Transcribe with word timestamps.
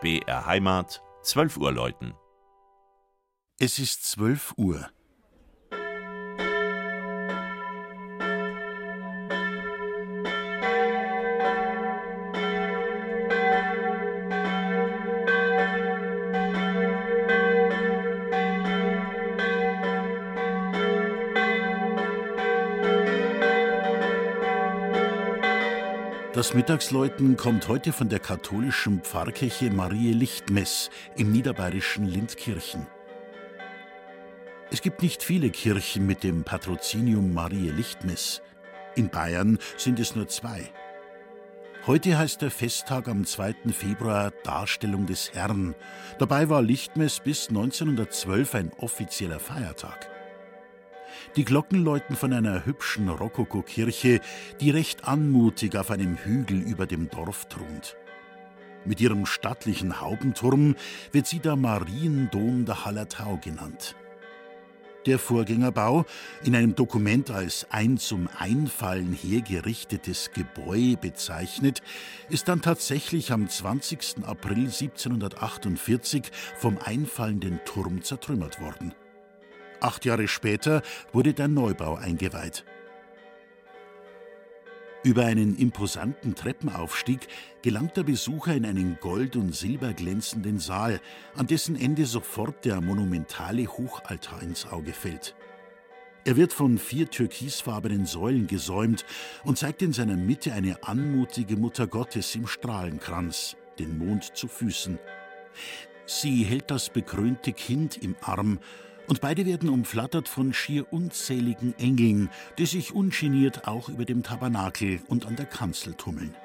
BR 0.00 0.46
Heimat, 0.46 1.02
12 1.22 1.58
Uhr 1.58 1.72
läuten. 1.72 2.14
Es 3.58 3.78
ist 3.78 4.10
12 4.10 4.54
Uhr. 4.56 4.88
Das 26.32 26.54
Mittagsläuten 26.54 27.36
kommt 27.36 27.66
heute 27.66 27.92
von 27.92 28.08
der 28.08 28.20
katholischen 28.20 29.00
Pfarrkirche 29.00 29.68
Marie 29.72 30.12
Lichtmess 30.12 30.88
im 31.16 31.32
niederbayerischen 31.32 32.04
Lindkirchen. 32.06 32.86
Es 34.70 34.80
gibt 34.80 35.02
nicht 35.02 35.24
viele 35.24 35.50
Kirchen 35.50 36.06
mit 36.06 36.22
dem 36.22 36.44
Patrozinium 36.44 37.34
Marie 37.34 37.70
Lichtmess. 37.70 38.42
In 38.94 39.08
Bayern 39.08 39.58
sind 39.76 39.98
es 39.98 40.14
nur 40.14 40.28
zwei. 40.28 40.70
Heute 41.88 42.16
heißt 42.16 42.42
der 42.42 42.52
Festtag 42.52 43.08
am 43.08 43.24
2. 43.24 43.72
Februar 43.72 44.30
Darstellung 44.44 45.06
des 45.06 45.32
Herrn. 45.34 45.74
Dabei 46.20 46.48
war 46.48 46.62
Lichtmess 46.62 47.18
bis 47.18 47.48
1912 47.48 48.54
ein 48.54 48.72
offizieller 48.78 49.40
Feiertag. 49.40 50.08
Die 51.36 51.44
Glocken 51.44 51.84
läuten 51.84 52.16
von 52.16 52.32
einer 52.32 52.66
hübschen 52.66 53.08
Rokokokirche, 53.08 54.20
die 54.60 54.70
recht 54.70 55.04
anmutig 55.04 55.76
auf 55.76 55.90
einem 55.90 56.16
Hügel 56.16 56.60
über 56.60 56.86
dem 56.86 57.08
Dorf 57.10 57.46
thront. 57.46 57.96
Mit 58.84 59.00
ihrem 59.00 59.26
stattlichen 59.26 60.00
Haubenturm 60.00 60.74
wird 61.12 61.26
sie 61.26 61.38
der 61.38 61.56
Mariendom 61.56 62.64
der 62.64 62.84
Hallertau 62.84 63.38
genannt. 63.42 63.94
Der 65.06 65.18
Vorgängerbau, 65.18 66.04
in 66.44 66.54
einem 66.54 66.74
Dokument 66.74 67.30
als 67.30 67.66
ein 67.70 67.96
zum 67.96 68.28
Einfallen 68.38 69.14
hergerichtetes 69.14 70.30
Gebäude 70.32 70.98
bezeichnet, 70.98 71.80
ist 72.28 72.48
dann 72.48 72.60
tatsächlich 72.60 73.32
am 73.32 73.48
20. 73.48 74.24
April 74.24 74.66
1748 74.66 76.30
vom 76.58 76.76
einfallenden 76.84 77.60
Turm 77.64 78.02
zertrümmert 78.02 78.60
worden. 78.60 78.92
Acht 79.80 80.04
Jahre 80.04 80.28
später 80.28 80.82
wurde 81.12 81.32
der 81.32 81.48
Neubau 81.48 81.94
eingeweiht. 81.96 82.64
Über 85.02 85.24
einen 85.24 85.56
imposanten 85.56 86.34
Treppenaufstieg 86.34 87.26
gelangt 87.62 87.96
der 87.96 88.02
Besucher 88.02 88.54
in 88.54 88.66
einen 88.66 88.98
gold- 89.00 89.36
und 89.36 89.54
silberglänzenden 89.54 90.58
Saal, 90.58 91.00
an 91.34 91.46
dessen 91.46 91.74
Ende 91.80 92.04
sofort 92.04 92.66
der 92.66 92.82
monumentale 92.82 93.66
Hochaltar 93.66 94.42
ins 94.42 94.66
Auge 94.66 94.92
fällt. 94.92 95.34
Er 96.26 96.36
wird 96.36 96.52
von 96.52 96.76
vier 96.76 97.08
türkisfarbenen 97.08 98.04
Säulen 98.04 98.46
gesäumt 98.46 99.06
und 99.42 99.56
zeigt 99.56 99.80
in 99.80 99.94
seiner 99.94 100.16
Mitte 100.16 100.52
eine 100.52 100.84
anmutige 100.84 101.56
Mutter 101.56 101.86
Gottes 101.86 102.34
im 102.34 102.46
Strahlenkranz, 102.46 103.56
den 103.78 103.96
Mond 103.96 104.36
zu 104.36 104.48
Füßen. 104.48 104.98
Sie 106.04 106.44
hält 106.44 106.70
das 106.70 106.90
bekrönte 106.90 107.54
Kind 107.54 107.96
im 108.02 108.16
Arm 108.20 108.58
und 109.10 109.20
beide 109.20 109.44
werden 109.44 109.68
umflattert 109.68 110.28
von 110.28 110.52
schier 110.52 110.92
unzähligen 110.92 111.76
Engeln, 111.80 112.30
die 112.58 112.66
sich 112.66 112.94
ungeniert 112.94 113.66
auch 113.66 113.88
über 113.88 114.04
dem 114.04 114.22
Tabernakel 114.22 115.00
und 115.08 115.26
an 115.26 115.34
der 115.34 115.46
Kanzel 115.46 115.94
tummeln. 115.94 116.36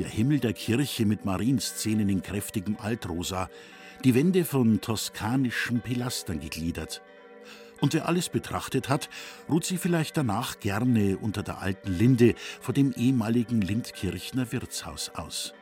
Der 0.00 0.08
Himmel 0.08 0.40
der 0.40 0.52
Kirche 0.52 1.06
mit 1.06 1.24
Marienszenen 1.24 2.08
in 2.08 2.22
kräftigem 2.22 2.76
Altrosa, 2.80 3.50
die 4.02 4.16
Wände 4.16 4.44
von 4.44 4.80
toskanischen 4.80 5.80
Pilastern 5.80 6.40
gegliedert. 6.40 7.02
Und 7.80 7.94
wer 7.94 8.08
alles 8.08 8.30
betrachtet 8.30 8.88
hat, 8.88 9.08
ruht 9.48 9.64
sich 9.64 9.78
vielleicht 9.78 10.16
danach 10.16 10.58
gerne 10.58 11.18
unter 11.18 11.44
der 11.44 11.62
alten 11.62 11.92
Linde 11.92 12.34
vor 12.60 12.74
dem 12.74 12.92
ehemaligen 12.96 13.60
Lindkirchner 13.60 14.50
Wirtshaus 14.50 15.12
aus. 15.14 15.54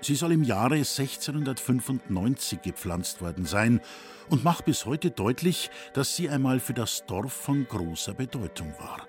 Sie 0.00 0.14
soll 0.14 0.32
im 0.32 0.44
Jahre 0.44 0.76
1695 0.76 2.62
gepflanzt 2.62 3.20
worden 3.20 3.44
sein 3.44 3.80
und 4.28 4.44
macht 4.44 4.64
bis 4.64 4.86
heute 4.86 5.10
deutlich, 5.10 5.70
dass 5.92 6.14
sie 6.14 6.28
einmal 6.28 6.60
für 6.60 6.74
das 6.74 7.04
Dorf 7.06 7.32
von 7.32 7.66
großer 7.66 8.14
Bedeutung 8.14 8.72
war. 8.78 9.08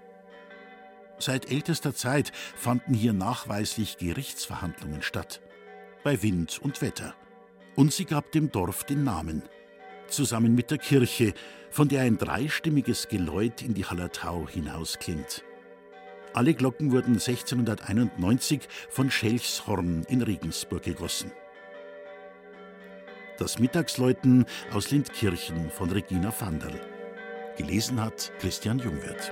Seit 1.19 1.51
ältester 1.51 1.93
Zeit 1.93 2.31
fanden 2.55 2.93
hier 2.93 3.13
nachweislich 3.13 3.97
Gerichtsverhandlungen 3.97 5.01
statt, 5.01 5.41
bei 6.03 6.23
Wind 6.23 6.59
und 6.59 6.81
Wetter. 6.81 7.13
Und 7.75 7.93
sie 7.93 8.05
gab 8.05 8.31
dem 8.31 8.51
Dorf 8.51 8.83
den 8.83 9.03
Namen, 9.03 9.43
zusammen 10.07 10.55
mit 10.55 10.71
der 10.71 10.77
Kirche, 10.77 11.33
von 11.69 11.87
der 11.87 12.01
ein 12.01 12.17
dreistimmiges 12.17 13.09
Geläut 13.09 13.61
in 13.61 13.73
die 13.73 13.85
Hallertau 13.85 14.47
hinausklingt. 14.47 15.43
Alle 16.33 16.53
Glocken 16.53 16.91
wurden 16.91 17.13
1691 17.13 18.61
von 18.89 19.09
Schelchshorn 19.09 20.03
in 20.07 20.21
Regensburg 20.21 20.83
gegossen. 20.83 21.31
Das 23.37 23.57
Mittagsläuten 23.57 24.45
aus 24.71 24.91
Lindkirchen 24.91 25.71
von 25.71 25.89
Regina 25.89 26.33
Vanderl. 26.37 26.79
Gelesen 27.57 28.01
hat 28.01 28.31
Christian 28.39 28.79
Jungwirth. 28.79 29.31